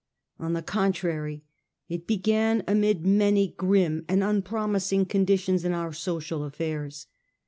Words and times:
On 0.39 0.53
the 0.53 0.63
contrary, 0.63 1.43
it 1.87 2.07
began 2.07 2.63
amid 2.67 3.05
many 3.05 3.49
grim 3.55 4.03
and 4.09 4.23
unpromising 4.23 5.05
conditions 5.05 5.63
in 5.63 5.73
our 5.73 5.93
social 5.93 6.43
affairs. 6.43 7.05